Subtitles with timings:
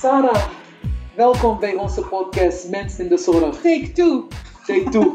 [0.00, 0.48] Sarah,
[1.16, 3.56] welkom bij onze podcast Mensen in de Zorg.
[3.56, 4.26] Take two.
[4.66, 5.14] Take two.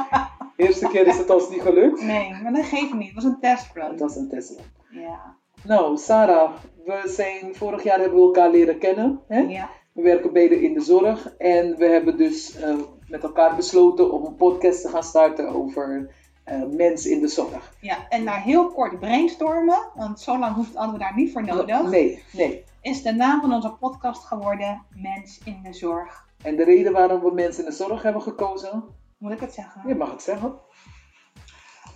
[0.66, 2.02] Eerste keer is het ons niet gelukt.
[2.02, 3.06] Nee, maar dat geeft niet.
[3.06, 3.90] Het was een testrun.
[3.90, 4.62] Het was een Tesla.
[4.90, 5.36] Ja.
[5.64, 6.52] Nou, Sarah,
[6.84, 9.20] we zijn vorig jaar hebben we elkaar leren kennen.
[9.28, 9.40] Hè?
[9.40, 9.70] Ja.
[9.92, 12.74] We werken beide in de zorg en we hebben dus eh,
[13.08, 16.10] met elkaar besloten om een podcast te gaan starten over
[16.44, 17.74] eh, mensen in de zorg.
[17.80, 17.96] ja.
[18.08, 22.22] En na heel kort brainstormen, want zo lang hoeft we daar niet voor nodig, Nee,
[22.32, 22.64] nee.
[22.80, 26.28] Is de naam van onze podcast geworden Mens in de Zorg.
[26.42, 28.84] En de reden waarom we mensen in de zorg hebben gekozen,
[29.18, 29.82] Moet ik het zeggen?
[29.86, 30.54] je mag het zeggen.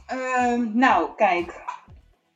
[0.06, 1.62] Ehm, nou, kijk.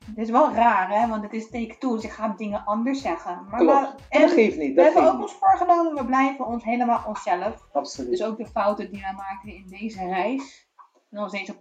[0.04, 1.08] Het is wel raar, hè?
[1.08, 3.46] Want het is take two, dus ik ga dingen anders zeggen.
[3.50, 3.94] Maar Klopt.
[3.94, 5.22] we, En dat geeft niet, we hebben ook niet.
[5.22, 7.66] ons voorgenomen, we blijven ons helemaal onszelf.
[7.72, 8.10] Absoluut.
[8.10, 10.68] Dus ook de fouten die we maken in deze reis,
[11.10, 11.56] in onze deze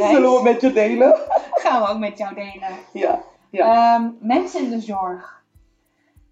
[0.12, 1.14] Zullen we met je delen?
[1.54, 2.68] gaan we ook met jou delen.
[2.92, 3.20] Ja.
[3.50, 3.94] Ja.
[3.94, 5.42] Ehm, mensen in de zorg.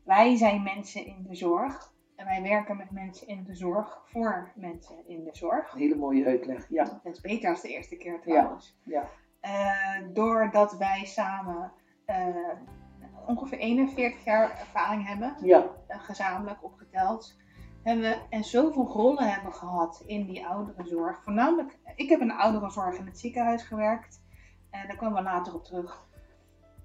[0.07, 1.95] Wij zijn mensen in de zorg.
[2.17, 5.73] En wij werken met mensen in de zorg voor mensen in de zorg.
[5.73, 6.69] Een hele mooie uitleg.
[6.69, 6.85] Ja.
[6.85, 8.79] Dat is beter als de eerste keer trouwens.
[8.85, 9.09] Ja.
[9.41, 11.73] Eh, doordat wij samen
[12.05, 12.27] eh,
[13.27, 15.67] ongeveer 41 jaar ervaring hebben, Ja.
[15.87, 17.37] eh, gezamenlijk opgeteld.
[17.83, 21.23] Hebben we en zoveel rollen hebben gehad in die ouderenzorg.
[21.23, 24.23] Voornamelijk, ik heb in de ouderenzorg in het ziekenhuis gewerkt.
[24.71, 26.05] En daar komen we later op terug.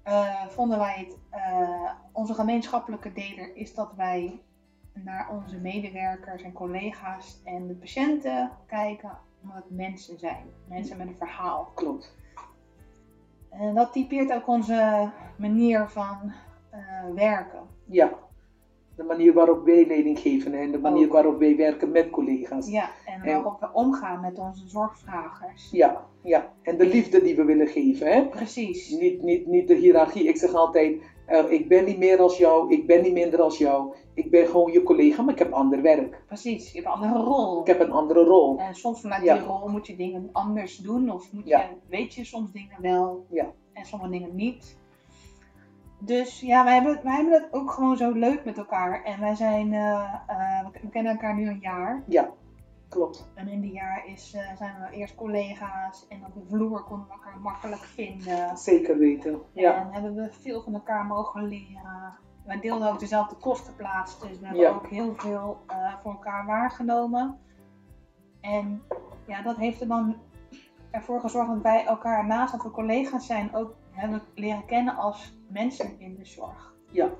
[0.02, 4.40] Eh, vonden wij het, eh, onze gemeenschappelijke deler is dat wij
[4.92, 10.46] naar onze medewerkers en collega's en de patiënten kijken omdat het mensen zijn.
[10.64, 11.72] Mensen met een verhaal.
[11.74, 12.16] Klopt.
[13.50, 16.32] En dat typeert ook onze manier van
[16.70, 16.80] eh,
[17.14, 17.66] werken.
[17.84, 18.10] Ja.
[18.96, 21.12] De manier waarop wij leiding geven en de manier Ook.
[21.12, 22.68] waarop wij werken met collega's.
[22.70, 25.68] Ja, en En- waarop we omgaan met onze zorgvragers.
[25.70, 26.52] Ja, ja.
[26.62, 28.06] En de liefde die we willen geven.
[28.12, 28.26] Hè?
[28.28, 28.90] Precies.
[28.90, 30.28] Niet, niet, niet de hiërarchie.
[30.28, 33.58] Ik zeg altijd, eh, ik ben niet meer als jou, ik ben niet minder als
[33.58, 33.94] jou.
[34.14, 36.22] Ik ben gewoon je collega, maar ik heb ander werk.
[36.26, 36.72] Precies.
[36.72, 37.60] Je hebt een andere rol.
[37.60, 38.58] Ik heb een andere rol.
[38.58, 39.34] En soms vanuit Ja.
[39.38, 41.10] die rol moet je dingen anders doen.
[41.10, 41.60] Of moet Ja.
[41.60, 43.52] je, weet je soms dingen wel Ja.
[43.72, 44.80] en sommige dingen niet.
[46.04, 49.02] Dus ja, wij hebben, wij hebben het ook gewoon zo leuk met elkaar.
[49.04, 52.02] En wij zijn, eh, eh, we- kennen elkaar nu een jaar.
[52.06, 52.28] Ja,
[52.88, 53.30] klopt.
[53.34, 56.06] En in die jaar is, eh, zijn we eerst collega's.
[56.08, 58.56] En op de vloer konden we elkaar makkelijk vinden.
[58.56, 59.40] Zeker weten.
[59.52, 62.18] Ja, En hebben we veel van elkaar mogen leren.
[62.46, 64.70] Wij deelden ook dezelfde kostenplaats, dus we hebben Ja.
[64.70, 65.64] ook heel veel
[66.02, 67.38] voor elkaar waargenomen.
[68.40, 68.82] En
[69.26, 70.16] ja, dat heeft er dan
[70.90, 75.32] ervoor gezorgd dat wij elkaar naast dat we collega's zijn ook hebben leren kennen als
[75.48, 76.74] mensen in de zorg.
[76.90, 77.10] ja.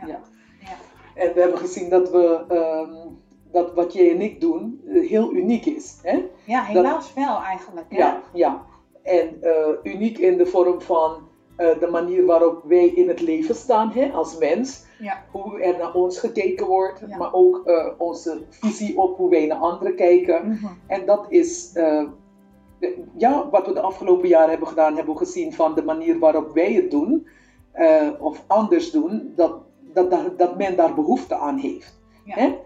[0.00, 0.06] Ja.
[0.06, 0.20] Ja.
[0.60, 0.76] Ja.
[1.14, 3.08] En we hebben gezien dat, we, ehm,
[3.52, 5.98] dat wat jij en ik doen eh, heel uniek is.
[6.02, 6.24] Hè?
[6.44, 7.86] Ja, helaas wel eigenlijk.
[7.88, 7.96] Hè?
[7.96, 8.62] Ja, ja.
[9.02, 13.54] En eh, uniek in de vorm van eh, de manier waarop wij in het leven
[13.54, 14.84] staan hè, als mens.
[14.98, 15.24] Ja.
[15.30, 17.16] Hoe er naar ons gekeken wordt, Ja.
[17.16, 17.62] maar ook
[17.98, 20.48] onze visie op hoe wij naar anderen kijken.
[20.48, 20.66] Mhm.
[20.86, 21.72] En dat is
[23.16, 26.54] ja, wat we de afgelopen jaren hebben gedaan, hebben we gezien van de manier waarop
[26.54, 27.26] wij het doen,
[27.72, 29.54] eh, of anders doen, dat,
[29.92, 32.00] dat, dat, dat men daar behoefte aan heeft.
[32.24, 32.34] Ja.
[32.34, 32.58] Hè?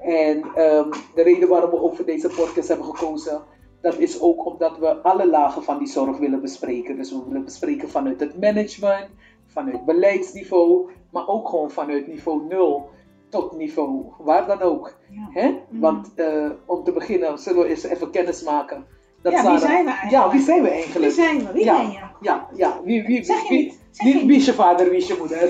[0.00, 3.42] En ehm, de reden waarom we ook voor deze podcast hebben gekozen,
[3.80, 6.96] dat is ook omdat we alle lagen van die zorg willen bespreken.
[6.96, 9.08] Dus we willen bespreken vanuit het management,
[9.46, 12.88] vanuit beleidsniveau, maar ook gewoon vanuit niveau 0
[13.28, 14.96] tot niveau waar dan ook.
[15.10, 15.28] Ja.
[15.30, 15.48] Hè?
[15.48, 15.80] Mhm.
[15.80, 18.86] Want eh, om te beginnen zullen we eens even kennis maken.
[19.22, 20.10] Dat Ja, wie zijn we eigenlijk?
[20.10, 21.12] Ja, wie zijn we Wie eigenlijk?
[21.12, 21.52] zijn we?
[21.52, 21.76] Wie Ja.
[21.76, 21.98] ben je?
[22.20, 22.80] Ja, ja.
[22.84, 23.78] Wie, wie, Zeg je wie, niet.
[23.90, 25.38] Zeg wie, je wie is je vader, wie is je moeder?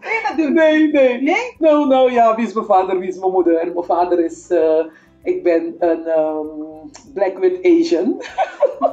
[0.00, 0.52] Wil je dat doen?
[0.52, 1.22] Nee, nee.
[1.22, 1.54] Nee?
[1.58, 3.56] Nou, nou ja, wie is mijn vader, wie is mijn moeder?
[3.56, 4.84] En mijn vader is, eh,
[5.22, 6.46] ik ben een ehm,
[7.14, 8.22] black with Asian.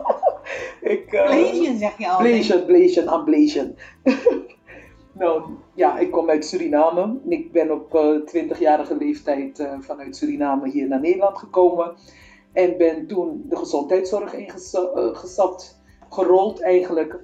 [0.82, 2.18] ik, eh, Blasian zeg je al.
[2.18, 3.76] Blasian, Blasian, Ablasian.
[5.20, 5.42] nou,
[5.76, 7.20] ja, ik kom uit Suriname.
[7.28, 11.96] Ik ben op eh 20-jarige leeftijd vanuit Suriname hier naar Nederland gekomen.
[12.54, 17.20] En ben toen de gezondheidszorg ingestapt, gerold eigenlijk.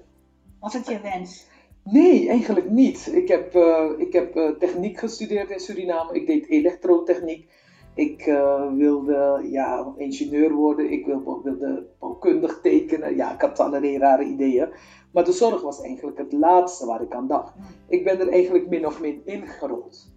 [0.60, 1.48] Was het je wens?
[1.84, 3.10] Nee, eigenlijk niet.
[3.14, 6.14] Ik heb, eh, ik heb eh, techniek gestudeerd in Suriname.
[6.14, 7.50] Ik deed elektrotechniek.
[7.94, 10.92] Ik eh, wilde ja, ingenieur worden.
[10.92, 13.16] Ik wilde, wilde bouwkundig tekenen.
[13.16, 14.70] Ja, ik had allerlei rare ideeën.
[15.12, 17.54] Maar de zorg was eigenlijk het laatste waar ik aan dacht.
[17.88, 20.08] Ik ben er eigenlijk min of min ingerold.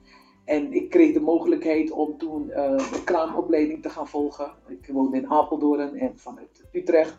[0.50, 4.52] En ik kreeg de mogelijkheid om toen eh, de kraamopleiding te gaan volgen.
[4.69, 7.17] Ik woonde in Apeldoorn en vanuit Utrecht.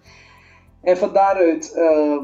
[0.82, 2.18] En van daaruit eh,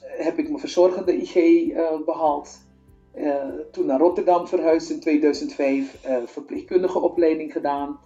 [0.00, 2.66] heb ik mijn verzorgende IG eh, behaald.
[3.12, 6.04] Eh, toen naar Rotterdam verhuisd in 2005.
[6.04, 7.98] eh, verpleegkundige opleiding gedaan.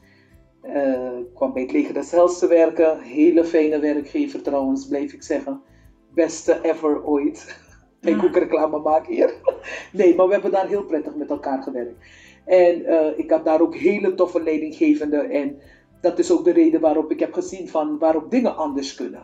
[1.35, 3.01] Kwam bij het leger des te werken.
[3.01, 5.61] Hele fijne werkgever trouwens, bleef ik zeggen.
[6.15, 7.65] Beste ever ooit.
[8.01, 9.35] Ik ook reclame maken hier.
[9.93, 12.05] Nee, maar we hebben daar heel prettig met elkaar gewerkt.
[12.47, 15.17] En eh, ik had daar ook hele toffe leidinggevende.
[15.17, 15.59] En
[16.01, 19.23] dat is ook de reden waarop ik heb gezien van waarop dingen anders kunnen.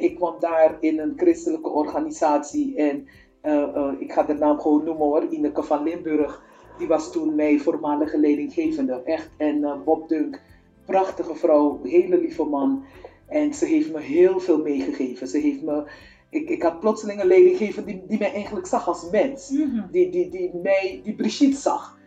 [0.00, 3.06] Ik kwam daar in een christelijke organisatie en
[3.40, 6.42] eh, eh, ik ga de naam gewoon noemen hoor, Ineke van Limburg.
[6.78, 9.02] Die was toen mijn voormalige leidinggevende.
[9.04, 9.30] Echt.
[9.36, 10.40] En Bob Dunk,
[10.86, 12.84] prachtige vrouw, hele lieve man.
[13.26, 15.26] En ze heeft me heel veel meegegeven.
[15.26, 15.84] Ze heeft me
[16.32, 19.50] ik, ik had plotseling een leidinggever die, die mij eigenlijk zag als mens.
[19.50, 19.90] Mhm.
[19.90, 21.98] Die, die, die mij, die Brigitte zag.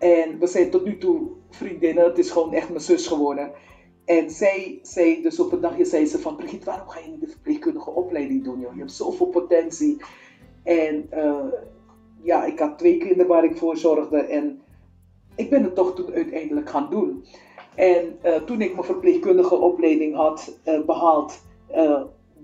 [0.00, 2.04] En we zijn tot nu toe vriendinnen.
[2.04, 3.50] Het is gewoon echt mijn zus geworden.
[4.04, 7.20] En zij zei, dus op een dagje zei ze van, Brigitte, waarom ga je niet
[7.20, 8.60] de verpleegkundige opleiding doen?
[8.60, 8.72] Joh?
[8.72, 9.96] Je hebt zoveel potentie.
[10.62, 11.44] En uh,
[12.22, 14.18] ja, ik had twee kinderen waar ik voor zorgde.
[14.18, 14.60] En
[15.36, 17.24] ik ben het toch toen uiteindelijk gaan doen.
[17.74, 21.42] En uh, toen ik mijn verpleegkundige opleiding had uh, behaald,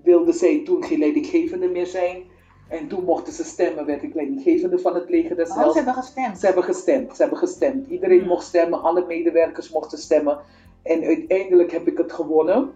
[0.03, 2.23] wilde zij toen geen leidinggevende meer zijn.
[2.69, 5.93] En toen mochten ze stemmen, werd ik leidinggevende van het leger des Oh, ze hebben
[5.93, 6.39] gestemd.
[6.39, 7.87] Ze hebben gestemd, ze hebben gestemd.
[7.87, 8.27] Iedereen Hmm.
[8.27, 10.39] mocht stemmen, alle medewerkers mochten stemmen.
[10.83, 12.71] En uiteindelijk heb ik het gewonnen.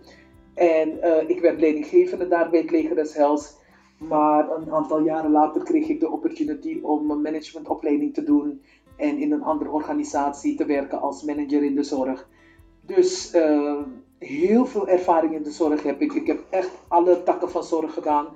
[0.54, 3.60] En eh, ik werd leidinggevende daar bij het leger des Hels.
[3.98, 8.62] Maar een aantal jaren later kreeg ik de opportunity om een managementopleiding te doen.
[8.96, 12.28] En in een andere organisatie te werken als manager in de zorg.
[12.82, 13.78] Dus eh,
[14.18, 16.14] heel veel ervaring in de zorg heb ik.
[16.14, 18.28] Ik heb echt alle takken van zorg gedaan.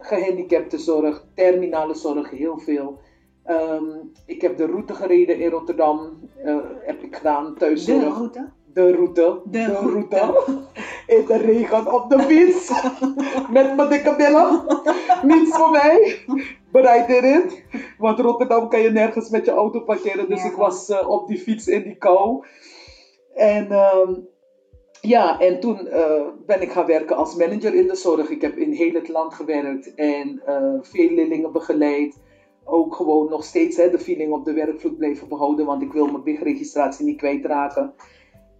[0.00, 2.98] Gehandicaptenzorg, terminale zorg, heel veel.
[3.44, 3.84] Ehm,
[4.26, 6.18] ik heb de route gereden in Rotterdam.
[6.44, 8.16] eh, heb ik gedaan, De thuiszorg.
[8.16, 8.48] route.
[8.72, 9.40] De route.
[9.44, 10.34] De route.
[11.06, 12.70] In de regen op de fiets.
[13.50, 14.62] Met mijn dikke billen.
[15.22, 16.18] Niets voor mij.
[16.72, 17.50] Bereid erin.
[17.98, 20.28] Want Rotterdam kan je nergens met je auto parkeren.
[20.28, 22.44] Dus ik was eh, op die fiets in die kou.
[23.34, 24.14] En ehm,
[25.00, 28.30] ja, en toen eh, ben ik gaan werken als manager in de zorg.
[28.30, 32.18] Ik heb in heel het land gewerkt en eh, veel leerlingen begeleid.
[32.64, 36.06] Ook gewoon nog steeds hè, de feeling op de werkvloer blijven behouden, want ik wil
[36.06, 37.94] mijn BIG-registratie niet kwijtraken.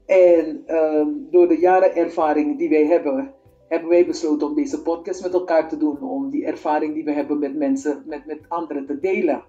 [0.06, 3.34] En ehm, door de jaren ervaring die wij hebben,
[3.68, 6.02] hebben wij besloten om deze podcast met elkaar te doen.
[6.02, 9.42] Om die ervaring die we hebben met mensen, met, met anderen te delen.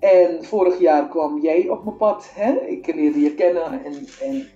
[0.00, 2.30] En vorig jaar kwam jij op mijn pad.
[2.34, 2.52] Hè?
[2.52, 4.46] Ik leerde je kennen en, en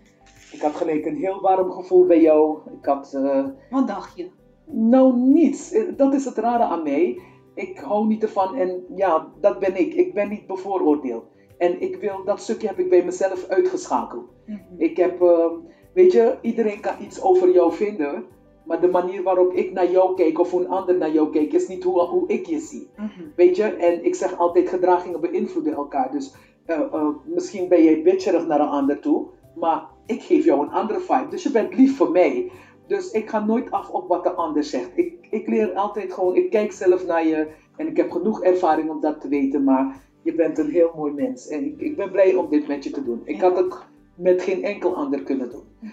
[0.53, 2.59] ik had gelijk een heel warm gevoel bij jou.
[2.79, 4.31] Ik had eh, Wat dacht je?
[4.71, 5.73] nou niets.
[5.73, 7.21] Eh, Dat is het rare aan mij.
[7.55, 9.95] Ik hou niet ervan en ja, dat ben ik.
[9.95, 11.25] Ik ben niet bevooroordeeld.
[11.59, 14.25] En ik wil, dat stukje heb ik bij mezelf uitgeschakeld.
[14.47, 14.59] Mhm.
[14.77, 15.47] Ik heb, eh,
[15.95, 18.25] weet je, iedereen kan iets over jou vinden.
[18.65, 21.55] Maar de manier waarop ik naar jou kijk of hoe een ander naar jou kijkt,
[21.55, 22.91] is niet hoe, hoe ik je zie.
[22.97, 23.23] Mhm.
[23.37, 26.11] Weet je, en ik zeg altijd, gedragingen beïnvloeden elkaar.
[26.11, 26.35] Dus
[26.67, 30.73] eh, eh, misschien ben jij bitcherig naar een ander toe, maar ik geef jou een
[30.73, 31.29] andere vibe.
[31.31, 32.50] Dus je bent lief voor mij.
[32.87, 34.91] Dus ik ga nooit af op wat de ander zegt.
[34.94, 38.91] Ik, ik leer altijd gewoon, ik kijk zelf naar je en ik heb genoeg ervaring
[38.91, 41.49] om dat te weten, maar je bent een heel mooi mens.
[41.49, 43.20] En ik, ik ben blij om dit met je te doen.
[43.25, 43.75] Ik had het
[44.14, 45.93] met geen enkel ander kunnen doen.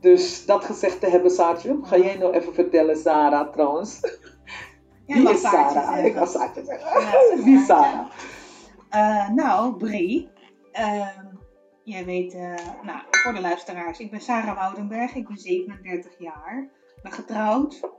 [0.00, 4.00] Dus dat gezegd te hebben, Saartje, ga jij nou even vertellen, Sarah trouwens.
[5.06, 5.72] Wie is Sarah?
[5.72, 6.04] zeggen.
[6.04, 7.00] Ik ga Saartje zeggen.
[7.00, 7.58] Ja, Wie.
[7.58, 8.06] Sarah?
[8.88, 10.28] Eh, nou, Brie.
[10.72, 11.27] Ehm
[11.88, 16.70] jij weet, eh, nou, voor de luisteraars, ik ben Sarah Woudenberg, ik ben 37 jaar,
[17.02, 17.90] ben getrouwd.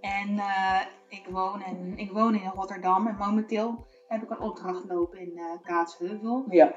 [0.00, 4.84] En eh, ik, woon in, ik woon in Rotterdam en momenteel heb ik een opdracht
[4.88, 6.44] lopen in eh Kaatsheuvel.
[6.48, 6.74] Ja,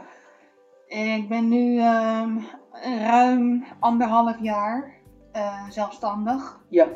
[0.87, 2.39] En ik ben nu ehm,
[2.81, 5.01] ruim anderhalf jaar
[5.69, 6.61] zelfstandig.
[6.69, 6.87] ja.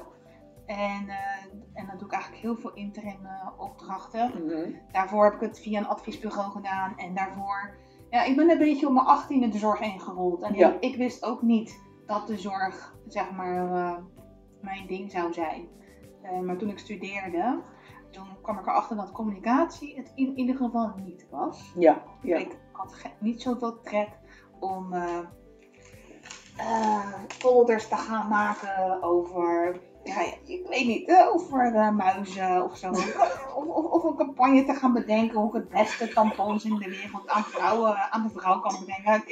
[0.66, 1.44] En, eh,
[1.74, 4.32] en dan doe ik eigenlijk heel veel interim opdrachten.
[4.46, 4.72] Mhm.
[4.92, 6.98] Daarvoor heb ik het via een adviesbureau gedaan.
[6.98, 7.78] En daarvoor,
[8.10, 10.42] ja, ik ben een beetje om mijn achttiende de zorg ingerold.
[10.42, 10.78] En Ja.
[10.80, 13.98] ik, wist ook niet dat de zorg, zeg maar, eh,
[14.62, 15.68] mijn ding zou zijn.
[16.22, 17.60] Eh, maar toen ik studeerde,
[18.12, 21.74] toen kwam ik erachter dat communicatie het in ieder geval niet was.
[21.78, 22.38] Ja, ja.
[22.38, 24.10] Ik had niet zoveel trek
[24.60, 25.20] om eh,
[27.28, 32.90] folders te gaan maken over, ja, ik weet niet, eh, over eh, muizen of zo.
[32.90, 33.16] of,
[33.56, 37.30] of, of een campagne te gaan bedenken hoe ik het beste tampons in de wereld
[37.30, 39.24] aan, vrouwen, aan de vrouw kan brengen.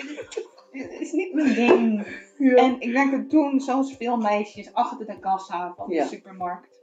[0.71, 2.07] Het is niet mijn ding.
[2.37, 2.55] Ja.
[2.55, 6.03] En ik werkte toen, zoals veel meisjes, achter de kassa van Ja.
[6.03, 6.79] de supermarkt.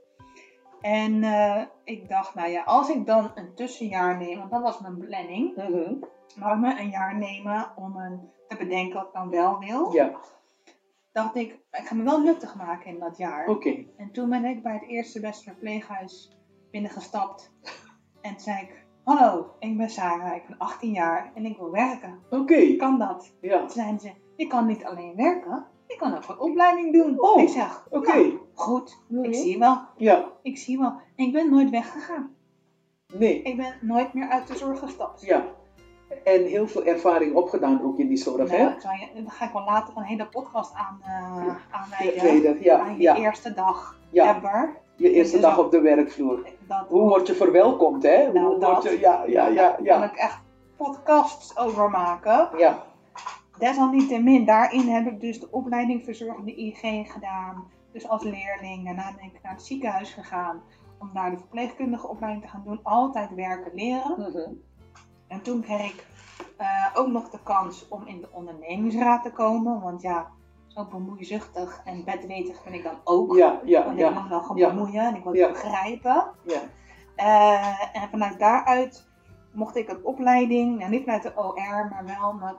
[0.80, 4.80] En eh, ik dacht, nou ja, als ik dan een tussenjaar neem, want dat was
[4.80, 5.94] mijn planning, Mhm.
[6.38, 10.10] maar me een jaar nemen om een, te bedenken wat ik dan wel wil, Ja,
[11.12, 13.48] dacht ik, ik ga me wel nuttig maken in dat jaar.
[13.48, 13.84] oké.
[13.96, 16.36] En toen ben ik bij het eerste beste verpleeghuis
[16.70, 17.52] binnengestapt
[18.20, 21.70] en toen zei ik, hallo, ik ben Sarah, ik ben 18 jaar en ik wil
[21.70, 22.18] werken.
[22.30, 22.76] Oké.
[22.76, 23.34] Kan dat?
[23.40, 27.20] Ja, Toen zeiden ze, je kan niet alleen werken, je kan ook een opleiding doen.
[27.20, 28.16] Oh, ik zeg, oké.
[28.16, 31.00] nou, goed, ik zie wel, Ja, ik zie wel.
[31.16, 32.34] En ik ben nooit weggegaan.
[33.18, 33.42] nee.
[33.42, 35.20] Ik ben nooit meer uit de zorg gestapt.
[35.20, 35.44] Ja.
[36.24, 38.64] En heel veel ervaring opgedaan ook in die zorg, hè?
[38.64, 41.00] Nou, zou je, daar ga ik wel later een hele podcast aan,
[41.44, 42.18] De aanwijden.
[42.18, 44.36] tweede, ja, aan je ja, eerste dag ja.
[44.36, 44.76] ever.
[44.96, 46.46] Je eerste Dus dag op de werkvloer.
[46.66, 48.32] Dat Hoe word je verwelkomd, hè?
[48.32, 48.82] Nou, Hoe word dat.
[48.82, 50.04] je, ja, ja, ja, Daar kan ja.
[50.04, 50.38] ik echt
[50.76, 52.48] podcasts over maken.
[52.58, 52.82] Ja,
[53.58, 57.64] Desalniettemin, daarin heb ik dus de opleiding verzorgende IG gedaan.
[57.92, 58.84] Dus als leerling.
[58.84, 60.62] Daarna ben ik naar het ziekenhuis gegaan
[60.98, 62.80] om daar de verpleegkundige opleiding te gaan doen.
[62.82, 64.14] Altijd werken leren.
[64.18, 64.50] mhm.
[65.32, 66.06] En toen kreeg ik
[66.56, 69.80] eh, ook nog de kans om in de ondernemingsraad te komen.
[69.80, 70.30] Want ja,
[70.66, 73.36] zo bemoeizuchtig en bedwetig ben ik dan ook.
[73.36, 75.44] ja, ja, Want ik ja, mag wel gaan bemoeien en ik wil Ja.
[75.44, 76.24] het begrijpen.
[76.42, 76.60] ja.
[77.16, 79.08] Eh, en vanuit daaruit
[79.52, 82.50] mocht ik een opleiding, nou niet vanuit de OR, maar wel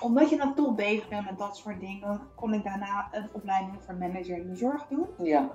[0.00, 3.76] omdat je dan toch bezig bent met dat soort dingen, kon ik daarna een opleiding
[3.84, 5.06] voor manager in de zorg doen.
[5.18, 5.50] ja.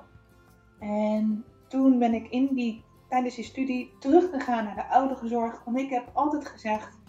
[0.79, 5.89] En toen ben ik in die, tijdens die studie teruggegaan naar de ouderenzorg, want ik
[5.89, 6.99] heb altijd gezegd,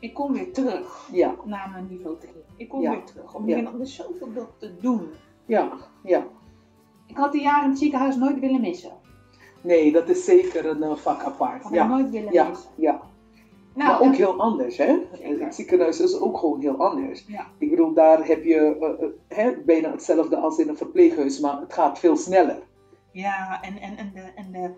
[0.00, 1.34] ik kom weer terug ja.
[1.44, 2.32] naar mijn niveau 3.
[2.56, 2.90] Ik kom Ja.
[2.90, 3.64] weer terug, omdat Ja.
[3.72, 5.08] er is zoveel te doen.
[5.46, 5.70] ja,
[6.02, 6.26] ja.
[7.06, 8.92] Ik had die jaren in het ziekenhuis nooit willen missen.
[9.60, 11.62] Nee, dat is zeker een eh, vak apart.
[11.62, 12.70] Had Ja, nooit willen ja, missen.
[12.74, 13.00] ja.
[13.74, 14.98] Nou, maar ook en- heel anders, hè?
[15.12, 15.44] Zeker.
[15.44, 17.24] Het ziekenhuis is ook gewoon heel anders.
[17.28, 17.46] Ja.
[17.58, 21.60] Ik bedoel, daar heb je eh, eh, hè, bijna hetzelfde als in een verpleeghuis, maar
[21.60, 22.62] het gaat veel sneller.
[23.12, 24.70] Ja, en, en, en, de, en de,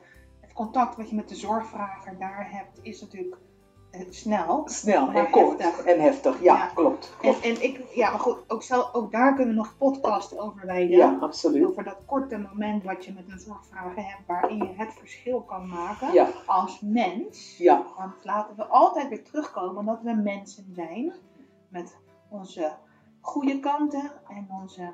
[0.56, 3.36] contact wat je met de zorgvrager daar hebt, is natuurlijk
[3.90, 4.62] eh, snel.
[4.68, 5.84] Snel en kort heftig.
[5.84, 6.42] en heftig.
[6.42, 6.66] Ja, Ja.
[6.74, 7.10] klopt.
[7.12, 7.40] En, klopt.
[7.44, 10.96] en ik, ja, maar goed, ook, zelf, ook daar kunnen we nog podcast over wijden.
[10.96, 11.66] Ja, absoluut.
[11.66, 15.68] Over dat korte moment wat je met een zorgvrager hebt, waarin je het verschil kan
[15.68, 17.56] maken Ja, als mens.
[17.58, 21.12] ja, Want laten we altijd weer terugkomen dat we mensen zijn
[21.68, 21.96] met
[22.30, 22.72] onze
[23.20, 24.92] goede kanten en onze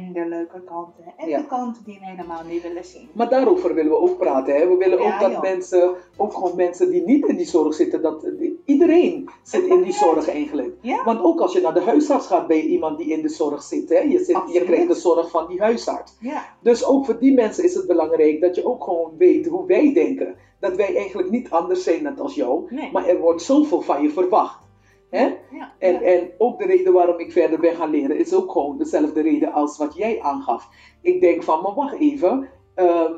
[0.00, 1.04] minder leuke kanten.
[1.16, 1.38] En Ja.
[1.40, 3.08] de kanten die we helemaal niet willen zien.
[3.12, 4.54] maar daarover willen we ook praten.
[4.54, 4.68] Hè?
[4.68, 5.40] We willen ook dat joh.
[5.42, 8.26] mensen, ook gewoon mensen die niet in die zorg zitten, dat
[8.64, 10.74] iedereen zit in die zorg eigenlijk.
[10.80, 11.04] Ja?
[11.04, 13.88] Want ook als je naar de huisarts gaat bij iemand die in de zorg zit,
[13.88, 13.98] hè?
[13.98, 16.16] Je, zit je krijgt de zorg van die huisarts.
[16.20, 16.44] Ja.
[16.62, 19.92] Dus ook voor die mensen is het belangrijk dat je ook gewoon weet hoe wij
[19.94, 20.34] denken.
[20.60, 22.88] Dat wij eigenlijk niet anders zijn net als jou, Nee.
[22.92, 24.63] maar er wordt zoveel van je verwacht.
[25.10, 25.24] Hè?
[25.50, 25.72] Ja.
[25.78, 26.00] En, ja.
[26.00, 29.52] en ook de reden waarom ik verder ben gaan leren is ook gewoon dezelfde reden
[29.52, 30.68] als wat jij aangaf.
[31.02, 32.48] Ik denk van, maar wacht even.
[32.74, 33.14] ehm,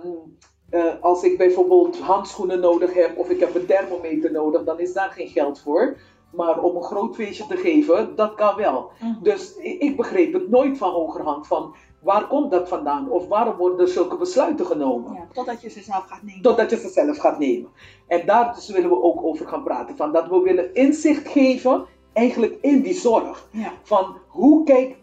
[0.70, 4.92] eh, als ik bijvoorbeeld handschoenen nodig heb of ik heb een thermometer nodig, dan is
[4.92, 5.96] daar geen geld voor.
[6.32, 8.90] Maar om een groot feestje te geven, dat kan wel.
[9.00, 9.22] Mhm.
[9.22, 13.10] Dus ik, ik begreep het nooit van hogerhand van waar komt dat vandaan?
[13.10, 15.12] Of waarom worden er zulke besluiten genomen?
[15.12, 16.42] Ja, totdat je ze zelf gaat nemen.
[16.42, 17.70] Totdat je ze zelf gaat nemen.
[18.06, 19.96] En daar dus willen we ook over gaan praten.
[19.96, 23.48] Van dat we willen inzicht geven, eigenlijk in die zorg.
[23.50, 23.72] Ja.
[23.82, 24.96] Van hoe, kijk,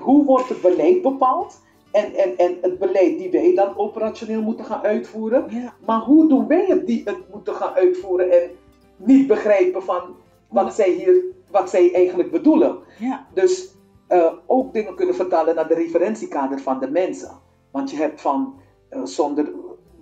[0.00, 1.60] hoe wordt het beleid bepaald?
[1.90, 5.44] En, en, en het beleid die wij dan operationeel moeten gaan uitvoeren.
[5.48, 5.74] Ja.
[5.86, 8.50] Maar hoe doen wij het die het moeten gaan uitvoeren en
[8.96, 10.02] niet begrijpen van
[10.48, 12.78] wat zij hier, wat zij eigenlijk bedoelen.
[12.98, 13.26] Ja.
[13.34, 13.74] Dus
[14.12, 17.30] eh, ook dingen kunnen vertalen naar de referentiekader van de mensen.
[17.70, 18.54] Want je hebt van
[18.88, 19.52] eh, zonder,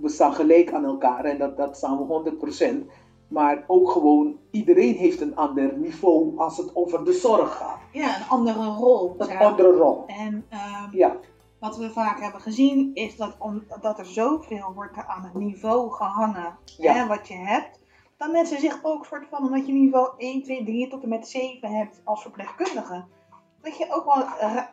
[0.00, 2.32] we staan gelijk aan elkaar en dat, dat staan we
[2.84, 2.86] 100%.
[3.28, 7.78] Maar ook gewoon, iedereen heeft een ander niveau als het over de zorg gaat.
[7.92, 9.14] ja, een andere rol.
[9.18, 9.38] Een Ja.
[9.38, 10.04] andere rol.
[10.06, 11.16] En ehm, Ja,
[11.58, 16.56] wat we vaak hebben gezien is dat omdat er zoveel wordt aan het niveau gehangen
[16.64, 16.92] Ja.
[16.92, 17.78] hè, wat je hebt.
[18.16, 21.28] Dat mensen zich ook soort van, omdat je niveau 1, 2, 3 tot en met
[21.28, 23.04] 7 hebt als verpleegkundige.
[23.62, 24.24] Dat je ook wel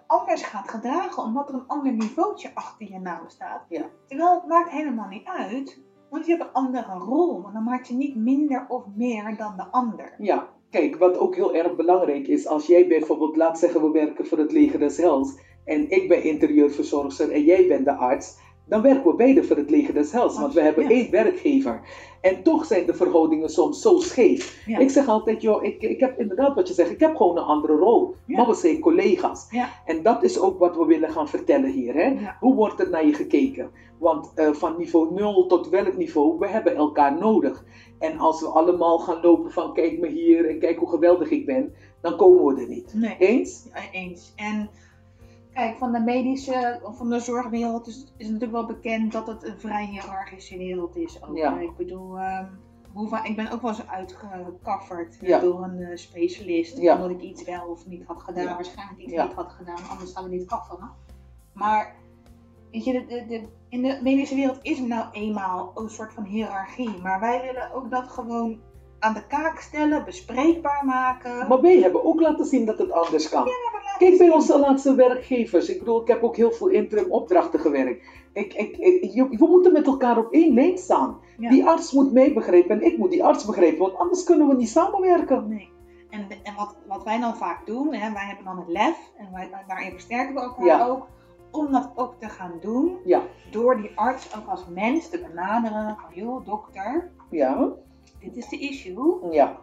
[0.08, 3.66] anders gaat gedragen, omdat er een ander niveautje achter je naam staat.
[3.70, 3.86] Ja.
[4.06, 7.40] Terwijl het maakt helemaal niet uit, want je hebt een andere rol.
[7.42, 10.16] Maar dan maak je niet minder of meer dan de ander.
[10.18, 10.56] ja.
[10.70, 14.38] Kijk, wat ook heel erg belangrijk is, als jij bijvoorbeeld, laat zeggen we werken voor
[14.38, 18.38] het leger des Hels en ik ben interieurverzorgster en jij bent de arts,
[18.70, 20.90] dan werken we beide voor het leger des Hels, want we hebben Ja.
[20.90, 21.82] één werkgever.
[22.22, 24.64] En toch zijn de verhoudingen soms zo scheef.
[24.66, 24.78] Ja.
[24.78, 27.44] Ik zeg altijd, joh, ik, ik heb inderdaad wat je zegt, ik heb gewoon een
[27.44, 28.16] andere rol.
[28.26, 28.38] Ja.
[28.38, 29.48] Maar we zijn collega's.
[29.86, 31.94] En dat is ook wat we willen gaan vertellen hier.
[31.94, 32.16] Hè?
[32.40, 33.70] Hoe wordt er naar je gekeken?
[33.98, 37.66] Want eh, van niveau 0 tot welk niveau, we hebben elkaar nodig.
[38.00, 41.46] En als we allemaal gaan lopen van kijk me hier en kijk hoe geweldig ik
[41.46, 42.94] ben, dan komen we er niet.
[42.94, 43.16] Nee.
[43.20, 43.68] Eens?
[43.92, 44.34] Eens.
[44.36, 44.70] En
[45.58, 49.44] kijk, van de medische, of van de zorgwereld is, is natuurlijk wel bekend dat het
[49.44, 51.24] een vrij hiërarchische wereld is.
[51.24, 51.38] Ook.
[51.38, 51.60] Ja.
[51.60, 52.46] Ik bedoel, ehm,
[52.94, 55.40] hoe ik ben ook wel eens uitgekafferd Ja.
[55.40, 56.78] door een eh, specialist.
[56.78, 56.96] Ja.
[56.96, 58.46] Omdat ik iets wel of niet had gedaan.
[58.56, 60.92] Waarschijnlijk iets niet had gedaan, anders zouden we niet kafferen.
[61.54, 61.96] Maar
[62.72, 66.14] weet je, de, de, de- in de medische wereld is er nou eenmaal een soort
[66.14, 66.98] van hiërarchie.
[67.02, 68.60] Maar wij willen ook dat gewoon
[69.00, 71.48] aan de kaak stellen, bespreekbaar maken.
[71.48, 73.46] Maar wij hebben ook laten zien dat het anders kan.
[73.46, 75.70] Ja, Kijk bij onze laatste werkgevers.
[75.70, 78.06] Ik bedoel, ik heb ook heel veel interim opdrachten gewerkt.
[78.34, 81.18] Ik, ik, ik- je- we moeten met elkaar op één lijn staan.
[81.38, 81.50] Ja.
[81.50, 84.56] Die arts moet mij begrijpen en ik moet die arts begrijpen, want anders kunnen we
[84.56, 85.48] niet samenwerken.
[85.48, 85.70] Nee.
[86.10, 89.28] En, en wat, wat wij dan vaak doen, hè, wij hebben dan het lef en
[89.34, 90.86] wij, daarin versterken we elkaar Ja.
[90.88, 91.08] ook.
[91.52, 95.98] Om dat ook te gaan doen, Ja, door die arts ook als mens te benaderen.
[96.02, 97.70] Van joh, dokter, ja,
[98.20, 99.18] dit is de issue.
[99.32, 99.58] ja,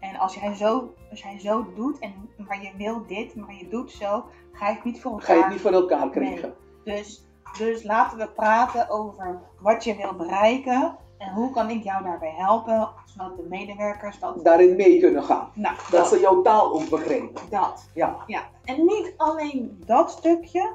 [0.00, 2.12] En als jij zo, als jij zo doet, en,
[2.48, 5.26] maar je wil dit, maar je doet zo, ga je het niet voor elkaar.
[5.26, 6.54] ga je het niet voor elkaar krijgen.
[6.84, 7.26] Dus,
[7.58, 12.34] dus laten we praten over wat je wil bereiken en hoe kan ik jou daarbij
[12.36, 14.44] helpen, zodat de medewerkers dat.
[14.44, 15.50] Daarin mee kunnen gaan.
[15.54, 17.42] Nou, Dat ze jouw taal ook begrijpen.
[17.50, 17.88] dat.
[17.94, 20.72] Ja, Ja, en niet alleen dat stukje,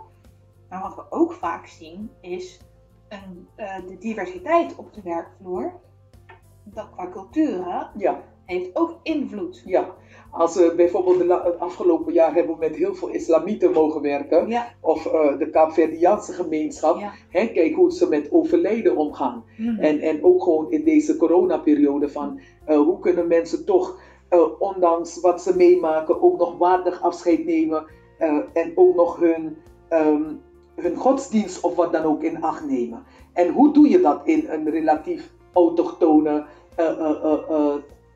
[0.69, 2.59] maar wat we ook vaak zien is
[3.09, 5.73] een, eh, de diversiteit op de werkvloer.
[6.63, 8.21] Dat qua culturen ja,
[8.53, 9.61] heeft ook invloed.
[9.65, 9.95] ja.
[10.31, 14.01] Als we bijvoorbeeld de la- het afgelopen jaar hebben we met heel veel islamieten mogen
[14.01, 17.11] werken, Ja, of eh, de Kaapverdiaanse gemeenschap, ja.
[17.29, 19.43] hè, kijk hoe ze met overlijden omgaan.
[19.57, 19.79] Mhm.
[19.79, 25.19] En, en ook gewoon in deze coronaperiode van eh, hoe kunnen mensen toch, eh, ondanks
[25.21, 27.85] wat ze meemaken, ook nog waardig afscheid nemen
[28.17, 29.57] eh, en ook nog hun,
[29.87, 30.23] ehm,
[30.75, 33.03] hun godsdienst of wat dan ook in acht nemen.
[33.33, 36.45] En hoe doe je dat in een relatief autochtone
[36.75, 37.73] eh, eh, eh, eh,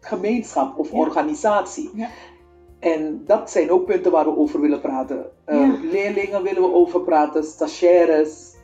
[0.07, 0.97] gemeenschap of Ja.
[0.97, 1.89] organisatie?
[1.93, 2.07] Ja.
[2.79, 5.25] En dat zijn ook punten waar we over willen praten.
[5.45, 5.77] Eh, Ja.
[5.91, 8.55] Leerlingen willen we over praten, stagiaires.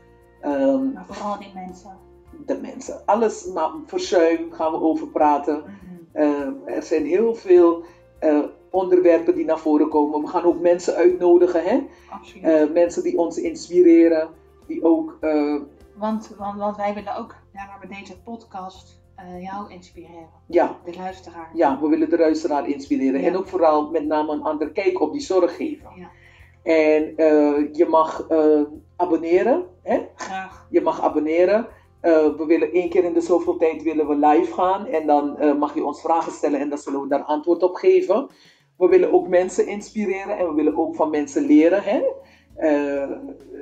[0.41, 1.97] ehm, Maar vooral die mensen.
[2.45, 3.01] de mensen.
[3.05, 5.55] Alles, maar verzuim gaan we over praten.
[5.63, 6.21] Mhm.
[6.23, 7.83] Eh, er zijn heel veel
[8.19, 10.21] eh, onderwerpen die naar voren komen.
[10.21, 12.65] We gaan ook mensen uitnodigen, hè?
[12.73, 14.29] Mensen die ons inspireren,
[14.67, 15.17] die ook,
[15.95, 20.95] want, want, want wij willen ook ja, met deze podcast eh, jou inspireren, ja, de
[20.97, 21.49] luisteraar.
[21.53, 23.21] ja, we willen de luisteraar inspireren.
[23.21, 23.27] Ja.
[23.27, 25.89] En ook vooral met name een ander kijk op die zorg geven.
[25.95, 26.09] Ja,
[26.63, 28.61] En eh, je mag eh,
[28.95, 30.01] abonneren, hè?
[30.15, 30.67] graag.
[30.69, 31.67] Je mag abonneren.
[32.01, 34.85] We willen één keer in de zoveel tijd willen we live gaan.
[34.85, 38.27] En dan mag je ons vragen stellen en dan zullen we daar antwoord op geven.
[38.77, 41.83] We willen ook mensen inspireren en we willen ook van mensen leren.
[41.83, 42.01] Hè?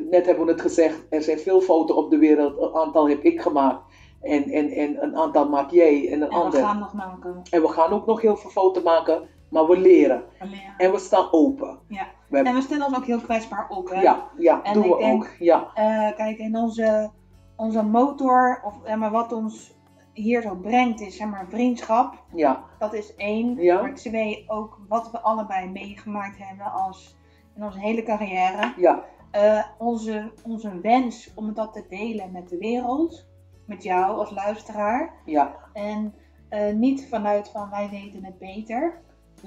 [0.10, 2.58] Net hebben we het gezegd, er zijn veel fouten op de wereld.
[2.62, 3.90] Een aantal heb ik gemaakt.
[4.22, 6.64] En, en, en een aantal maak jij en een En we ander.
[6.64, 7.42] gaan nog maken.
[7.52, 9.28] En we gaan ook nog heel veel fouten maken.
[9.50, 10.24] Maar we leren.
[10.40, 10.74] We leren.
[10.78, 11.80] En we staan open.
[11.88, 12.04] Ja.
[12.30, 13.90] We hebben- En we stellen ons ook heel kwetsbaar op.
[13.90, 14.02] Hè?
[14.02, 15.30] ja, ja En doen ik we denk- ook.
[15.40, 17.12] Ja, Eh, kijk, en onze,
[17.56, 19.80] onze motor, of maar wat ons
[20.14, 22.24] hier zo brengt, is zeg maar vriendschap.
[22.34, 23.56] ja, Dat is één.
[23.56, 23.82] Ja.
[23.82, 27.16] Maar twee, ook wat we allebei meegemaakt hebben als,
[27.56, 28.74] in onze hele carrière.
[28.78, 33.28] ja, Eh, onze, onze wens om dat te delen met de wereld.
[33.72, 35.14] Met jou als luisteraar.
[35.26, 35.56] ja.
[35.74, 36.14] En
[36.50, 38.94] eh, niet vanuit van wij weten het beter.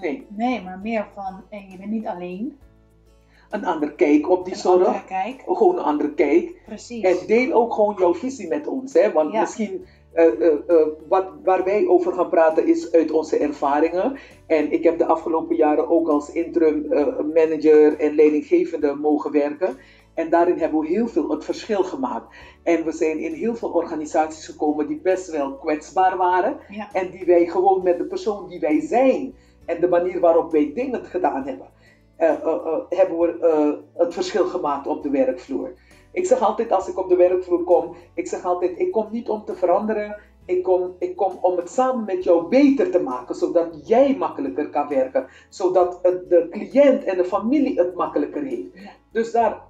[0.01, 2.59] Nee, Nee, maar meer van eh, je bent niet alleen.
[3.51, 4.87] een ander kijk op die Een zorg.
[4.87, 5.43] andere kijk.
[5.47, 6.61] Gewoon een andere kijk.
[6.67, 7.03] Precies.
[7.05, 8.93] En deel ook gewoon jouw visie met ons.
[8.93, 9.13] Hè?
[9.13, 9.41] Want Ja.
[9.41, 14.19] misschien eh, eh, wat, waar wij over gaan praten is uit onze ervaringen.
[14.47, 16.87] En ik heb de afgelopen jaren ook als interim
[17.35, 19.77] manager en leidinggevende mogen werken.
[20.14, 22.37] En daarin hebben we heel veel het verschil gemaakt.
[22.62, 26.57] En we zijn in heel veel organisaties gekomen die best wel kwetsbaar waren.
[26.68, 26.88] Ja.
[26.92, 30.72] En die wij gewoon met de persoon die wij zijn en de manier waarop wij
[30.74, 31.66] dingen gedaan hebben,
[32.16, 35.72] eh, eh, eh, hebben we het verschil gemaakt op de werkvloer.
[36.12, 39.29] Ik zeg altijd als ik op de werkvloer kom, ik zeg altijd, ik kom niet
[39.29, 43.35] om te veranderen, ik kom, ik kom om het samen met jou beter te maken,
[43.35, 48.68] zodat jij makkelijker kan werken, zodat de cliënt en de familie het makkelijker heeft.
[49.12, 49.62] Dus daar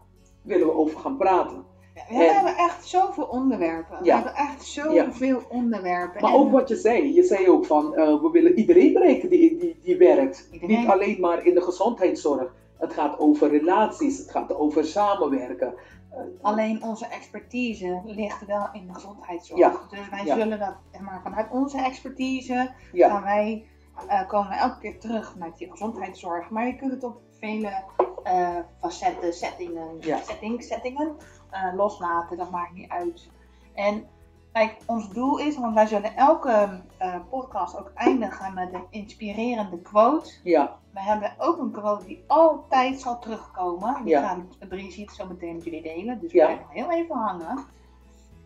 [0.45, 1.65] willen we over gaan praten.
[1.95, 4.03] We En- hebben echt zoveel onderwerpen.
[4.03, 6.21] We hebben echt zoveel onderwerpen.
[6.23, 9.29] Maar En ook wat je zei, je zei ook van eh, we willen iedereen bereiken
[9.31, 10.49] die, die, die werkt.
[10.53, 10.79] Iedereen.
[10.79, 12.55] Niet alleen maar in de gezondheidszorg.
[12.79, 15.75] Het gaat over relaties, het gaat over samenwerken.
[16.11, 19.61] Eh, Alleen onze expertise ligt wel in de gezondheidszorg.
[19.61, 19.73] Ja.
[19.91, 23.67] Dus wij zullen dat, zeg maar, vanuit onze expertise gaan wij,
[24.09, 26.51] eh, komen we elke keer terug naar die gezondheidszorg.
[26.51, 27.83] Maar je kunt het op vele
[28.25, 30.17] eh, facetten, settingen, Ja.
[30.23, 31.17] setting, settingen
[31.51, 32.37] eh, loslaten.
[32.37, 33.29] Dat maakt niet uit.
[33.75, 34.07] En
[34.53, 39.79] kijk, ons doel is, want wij zullen elke eh, podcast ook eindigen met een inspirerende
[39.83, 40.31] quote.
[40.43, 43.95] ja, We hebben ook een quote die altijd zal terugkomen.
[44.05, 44.29] Die Ja.
[44.29, 46.21] gaat Brigitte zo meteen met jullie delen.
[46.21, 46.45] Dus Ja.
[46.47, 47.65] blijf nog heel even hangen.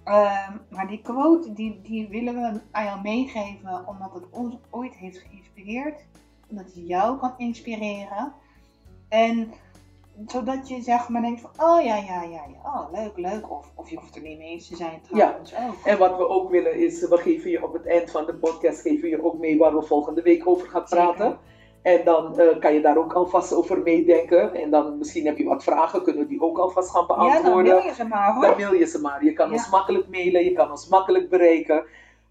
[0.05, 4.95] Ehm, maar die quote die, die willen we aan jou meegeven omdat het ons ooit
[4.95, 6.05] heeft geïnspireerd.
[6.51, 8.33] Omdat het jou kan inspireren.
[9.09, 9.53] En
[10.27, 13.51] zodat je zeg maar denkt van, oh ja, ja, ja, ja, oh leuk, leuk.
[13.51, 15.75] Of, of je hoeft er niet mee eens te zijn trouwens ook.
[15.87, 18.81] En wat we ook willen is, we geven je op het eind van de podcast
[18.81, 21.05] geven we je ook mee waar we volgende week over gaan Zeker.
[21.07, 21.39] praten.
[21.83, 24.55] En dan eh, kan je daar ook alvast over meedenken.
[24.55, 27.19] En dan misschien heb je wat vragen, kunnen we die ook alvast gaan Ja, dan
[27.27, 27.75] beantwoorden.
[27.75, 28.43] wil je ze maar hoor.
[28.47, 29.25] Dan wil je ze maar.
[29.25, 29.53] Je kan Ja.
[29.53, 31.85] ons makkelijk mailen, je kan ons makkelijk bereiken.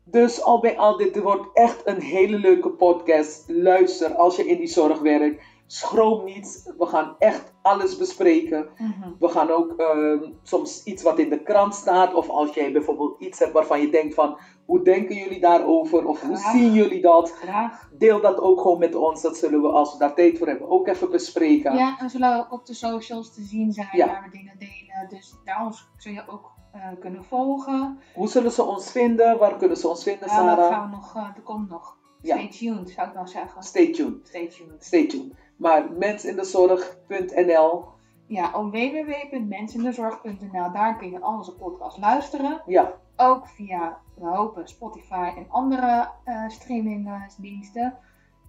[0.03, 3.43] Dus al bij al, dit wordt echt een hele leuke podcast.
[3.47, 5.43] Luister als je in die zorg werkt.
[5.67, 6.73] Schroom niet.
[6.77, 8.69] We gaan echt alles bespreken.
[8.77, 9.09] Mhm.
[9.19, 12.13] We gaan ook ehm, soms iets wat in de krant staat.
[12.13, 14.37] Of als jij bijvoorbeeld iets hebt waarvan je denkt van...
[14.65, 16.05] Hoe denken jullie daarover?
[16.07, 17.31] Of hoe zien jullie dat?
[17.31, 17.89] Graag.
[17.97, 19.21] Deel dat ook gewoon met ons.
[19.21, 21.75] Dat zullen we, als we daar tijd voor hebben, ook even bespreken.
[21.75, 24.05] Ja, en zullen ook op de socials te zien zijn Ja.
[24.07, 25.07] waar we dingen delen.
[25.09, 27.99] Dus daar zul je ook eh, kunnen volgen.
[28.13, 29.37] Hoe zullen ze ons vinden?
[29.37, 30.73] Waar kunnen ze ons vinden, Ja, dat Sarah?
[30.73, 31.97] gaan we nog, er komt nog.
[32.21, 32.35] Ja.
[32.35, 33.63] Stay tuned, zou ik wel zeggen.
[33.63, 34.27] Stay tuned.
[34.27, 34.83] Stay tuned.
[34.83, 35.33] Stay tuned.
[35.57, 37.85] Maar mensindezorg.nl,
[38.27, 42.61] Ja, op www.mensindezorg.nl, daar kun je al onze podcasts luisteren.
[42.65, 47.97] ja, Ook via, we hopen, Spotify en andere eh streamingdiensten.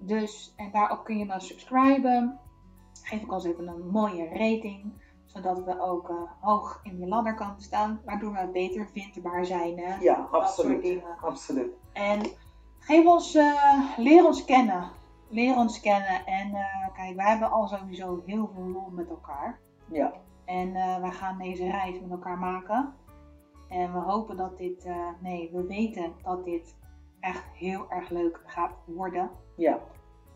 [0.01, 2.39] Dus, en daarop kun je dan subscriben.
[3.03, 4.93] Geef ik ons even een mooie rating.
[5.27, 8.01] Zodat we ook eh, hoog in die ladder kunnen staan.
[8.05, 9.79] Waardoor we beter vindbaar zijn.
[9.79, 9.97] Hè?
[10.01, 11.03] ja, absoluut.
[11.21, 11.73] Absoluut.
[11.93, 12.21] En
[12.79, 14.91] geef ons, eh, leer ons kennen.
[15.29, 16.27] Leer ons kennen.
[16.27, 19.61] En eh, kijk, wij hebben al sowieso heel veel lol met elkaar.
[19.93, 20.13] Ja,
[20.45, 22.95] En eh, wij gaan deze reis met elkaar maken.
[23.69, 26.75] En we hopen dat dit, eh, nee, we weten dat dit
[27.21, 29.31] echt heel erg leuk gaat worden.
[29.57, 29.81] ja.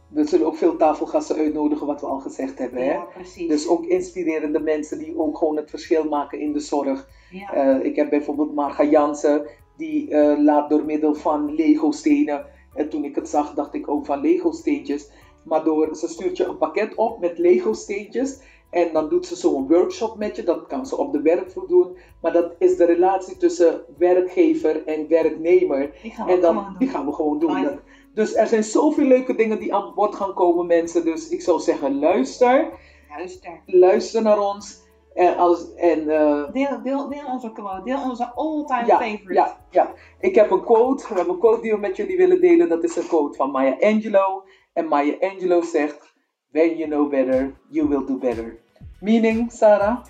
[0.08, 2.84] We zullen ook veel tafelgasten uitnodigen, wat we al gezegd hebben.
[2.84, 2.92] Hè?
[2.92, 3.48] Ja, precies.
[3.48, 7.08] Dus ook inspirerende mensen die ook gewoon het verschil maken in de zorg.
[7.30, 7.80] ja.
[7.82, 12.46] Ik heb bijvoorbeeld Marga Jansen, die laat door middel van Lego-stenen.
[12.74, 15.10] En toen ik het zag, dacht ik ook van Lego-steentjes.
[15.44, 18.40] Maar door, ze stuurt je een pakket op met Lego-steentjes.
[18.70, 20.42] En dan doet ze zo'n workshop met je.
[20.42, 21.96] Dat kan ze op de werkvloer doen.
[22.20, 25.90] Maar dat is de relatie tussen werkgever en werknemer.
[26.02, 27.62] die gaan we En dan, die gaan we gewoon doen.
[27.62, 27.80] Dat-
[28.14, 31.04] Dus er zijn zoveel leuke dingen die aan bod gaan komen, mensen.
[31.04, 32.68] Dus ik zou zeggen, luister.
[33.16, 33.60] Luister.
[33.66, 34.81] Luister naar ons.
[35.14, 35.36] En,
[35.76, 37.82] en eh, Deel, deel, deel onze quote.
[37.84, 39.34] Deel onze all-time ja, favorite.
[39.34, 39.92] ja, ja.
[40.20, 41.08] Ik heb een quote.
[41.08, 42.68] We hebben een quote die we met jullie willen delen.
[42.68, 44.42] Dat is een quote van Maya Angelou.
[44.72, 46.14] En Maya Angelou zegt:
[46.50, 48.58] When you know better, you will do better.
[49.00, 50.04] Meaning, Sarah?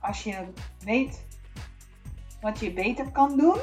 [0.00, 0.34] Als je
[0.84, 1.26] weet
[2.40, 3.56] wat je beter kan doen,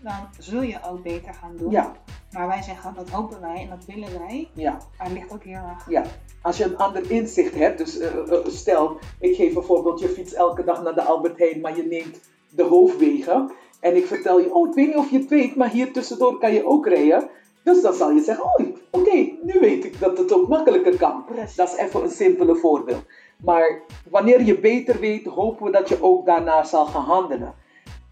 [0.00, 1.70] dan zul je ook beter gaan doen.
[1.70, 1.92] Ja,
[2.32, 4.48] Maar wij zeggen, dat hopen wij en dat willen wij.
[4.52, 5.90] ja, Maar het ligt ook heel erg.
[5.90, 6.02] ja.
[6.42, 10.34] Als je een ander inzicht hebt, dus eh, eh, stel, ik geef bijvoorbeeld, je fiets
[10.34, 13.50] elke dag naar de Albert Heijn, maar je neemt de hoofdwegen.
[13.80, 16.38] En ik vertel je, oh, ik weet niet of je het weet, maar hier tussendoor
[16.38, 17.28] kan je ook rijden.
[17.62, 21.24] Dus dan zal je zeggen, oh, oké, nu weet ik dat het ook makkelijker kan.
[21.24, 21.56] Precies.
[21.56, 23.02] Dat is even een simpele voorbeeld.
[23.44, 27.54] Maar wanneer je beter weet, hopen we dat je ook daarnaar zal gaan handelen.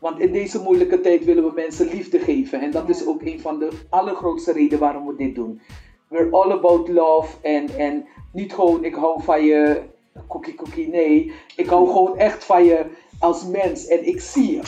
[0.04, 2.60] Want in deze moeilijke tijd willen we mensen liefde geven.
[2.60, 5.60] En dat is ook een van de allergrootste redenen waarom we dit doen.
[6.08, 7.36] We're all about love.
[7.42, 9.82] En, en niet gewoon, ik hou van je,
[10.28, 11.32] cookie cookie, nee.
[11.56, 12.86] Ik hou gewoon echt van je
[13.18, 13.86] als mens.
[13.86, 14.60] En ik zie je.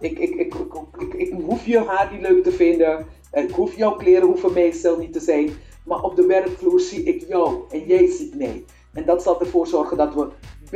[0.00, 0.54] Ik, ik, ik,
[0.98, 3.06] ik, ik, hoef je haar niet leuk te vinden.
[3.32, 5.50] Ik hoef jouw kleren hoeven mij stil niet te zijn.
[5.84, 8.64] Maar op de werkvloer zie ik jou en jij ziet mij.
[8.92, 10.28] En dat zal ervoor zorgen dat we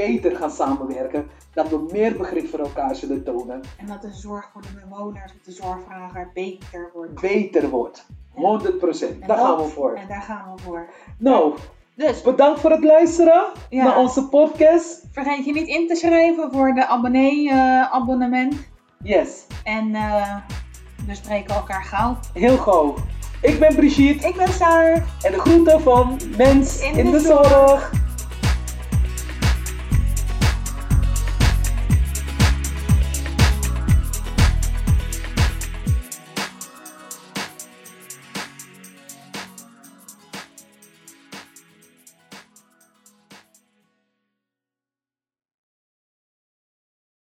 [0.07, 1.27] beter gaan samenwerken.
[1.55, 3.61] Dat we meer begrip voor elkaar zullen tonen.
[3.79, 7.21] En dat de zorg voor de bewoners, de zorgvrager beter wordt.
[7.21, 8.07] Beter wordt.
[8.35, 9.11] 100%.
[9.11, 9.95] En Daar dat- gaan we voor.
[9.95, 10.87] En daar gaan we voor.
[11.19, 11.55] Nou,
[11.95, 13.85] Dus bedankt voor het luisteren Ja.
[13.85, 15.07] naar onze podcast.
[15.13, 18.55] vergeet je niet in te schrijven voor de abonnee-abonnement.
[19.03, 20.37] Yes, en eh,
[21.07, 22.17] we spreken elkaar gauw.
[22.35, 22.95] heel gauw.
[23.43, 24.93] Ik ben Brigitte Ik ben Saar.
[25.23, 27.93] en de groeten van Mens In in, de de, zorg.